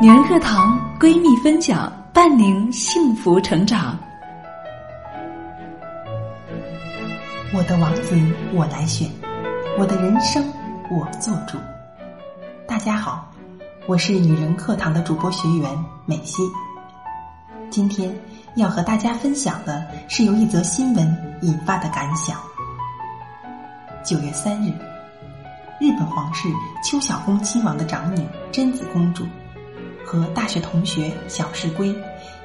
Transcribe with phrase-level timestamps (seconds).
[0.00, 3.98] 女人课堂闺蜜分享，伴您幸福成长。
[7.52, 8.16] 我的王子
[8.52, 9.10] 我来选，
[9.76, 10.44] 我的人生
[10.88, 11.58] 我做主。
[12.64, 13.28] 大家好，
[13.88, 15.68] 我是女人课堂的主播学员
[16.06, 16.44] 美西。
[17.68, 18.16] 今天
[18.54, 22.38] 要和大家分享的是由一则新闻引发的感想。
[24.04, 24.70] 九月三日，
[25.80, 26.48] 日本皇室
[26.84, 29.26] 秋小宫亲王的长女贞子公主。
[30.08, 31.94] 和大学同学小世圭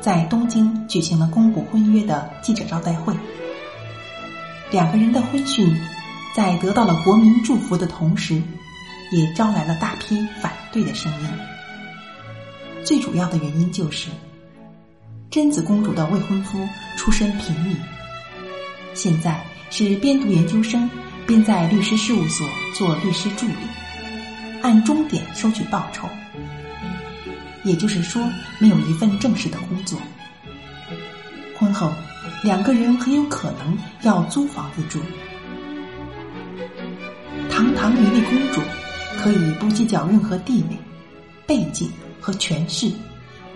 [0.00, 3.14] 在东京举行了公布婚约的记者招待会。
[4.70, 5.70] 两个人的婚讯
[6.34, 8.42] 在得到了国民祝福的同时，
[9.12, 11.28] 也招来了大批反对的声音。
[12.82, 14.08] 最主要的原因就是，
[15.30, 17.76] 贞子公主的未婚夫出身平民，
[18.94, 20.88] 现在是边读研究生
[21.26, 23.52] 边在律师事务所做律师助理，
[24.62, 26.08] 按钟点收取报酬。
[27.64, 28.22] 也就是说，
[28.58, 29.98] 没有一份正式的工作。
[31.58, 31.90] 婚后，
[32.42, 34.98] 两个人很有可能要租房子住。
[37.50, 38.60] 堂堂一位公主，
[39.18, 40.78] 可以不计较任何地位、
[41.46, 42.90] 背景和权势，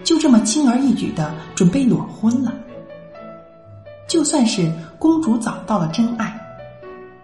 [0.03, 2.53] 就这么轻而易举的准备裸婚了。
[4.07, 6.39] 就算是公主找到了真爱，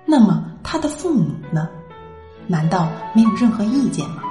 [0.07, 1.69] 那么她的父母呢？
[2.47, 4.23] 难道没有任何意见吗？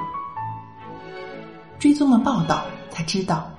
[1.80, 3.50] 追踪了报道，才知道，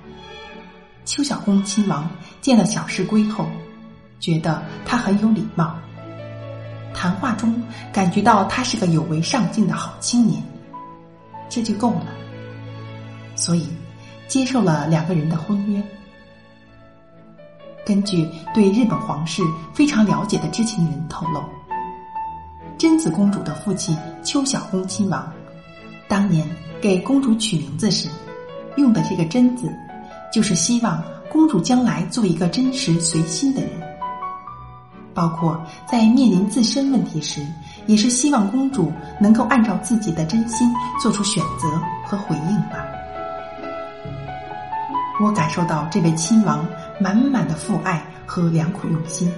[1.05, 2.07] 邱小公亲王
[2.39, 3.47] 见了小世圭后，
[4.19, 5.75] 觉得他很有礼貌，
[6.93, 10.41] 谈话中感觉到他是个有为上进的好青年，
[11.49, 12.05] 这就够了，
[13.35, 13.67] 所以
[14.27, 15.81] 接受了两个人的婚约。
[17.83, 19.41] 根据对日本皇室
[19.73, 21.43] 非常了解的知情人透露，
[22.77, 25.33] 贞子公主的父亲邱小公亲王
[26.11, 26.45] 当年。
[26.81, 28.09] 给公主取名字时，
[28.75, 29.71] 用的这个“贞”字，
[30.33, 33.69] 就是希望公主将来做一个真实随心的人。
[35.13, 37.39] 包括在面临自身问题时，
[37.85, 40.67] 也是希望公主能够按照自己的真心
[40.99, 41.69] 做出选择
[42.03, 42.83] 和回应吧。
[45.23, 46.67] 我感受到这位亲王
[46.99, 49.31] 满满的父爱和良苦用心。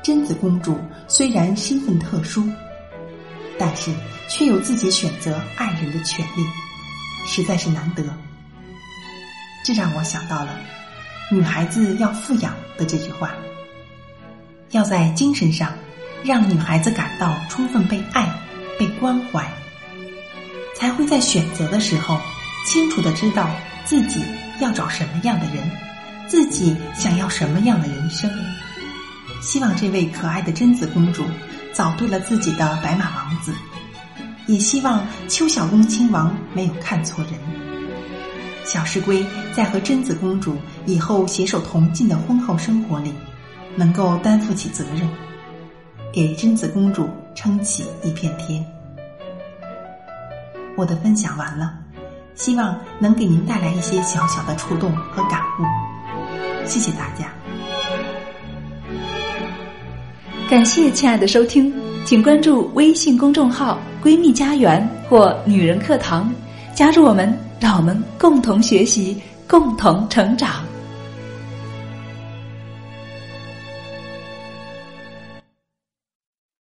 [0.00, 2.48] 贞子公主虽然身份特殊。
[3.58, 3.90] 但是
[4.28, 6.46] 却有自己选择爱人的权利，
[7.26, 8.04] 实在是难得。
[9.64, 10.58] 这让我想到了
[11.32, 13.34] “女孩子要富养”的这句话，
[14.70, 15.72] 要在精神上
[16.22, 18.28] 让女孩子感到充分被爱、
[18.78, 19.44] 被关怀，
[20.76, 22.20] 才会在选择的时候
[22.66, 23.50] 清楚的知道
[23.84, 24.22] 自己
[24.60, 25.70] 要找什么样的人，
[26.28, 28.30] 自己想要什么样的人生。
[29.40, 31.24] 希望这位可爱的贞子公主。
[31.76, 33.52] 找对了自己的白马王子，
[34.46, 37.34] 也希望邱小公亲王没有看错人。
[38.64, 39.22] 小石龟
[39.52, 43.12] 在和贞子公主以后携手同进的婚后生活里，
[43.74, 45.06] 能够担负起责任，
[46.10, 48.64] 给贞子公主撑起一片天。
[50.78, 51.74] 我的分享完了，
[52.34, 56.66] 希望能给您带来一些小小的触动和感悟。
[56.66, 57.35] 谢谢大家。
[60.48, 61.72] 感谢亲爱的收听，
[62.04, 66.32] 请关注微信公众号“闺蜜家园”或“女人课堂”，
[66.72, 70.64] 加入我们，让我们共同学习，共同成长。